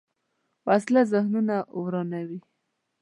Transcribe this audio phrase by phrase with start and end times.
[0.67, 2.39] وسله ذهنونه ورانوي